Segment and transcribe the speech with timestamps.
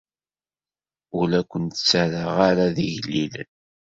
[1.17, 3.49] Ur la ken-ttarraɣ ara d igellilen.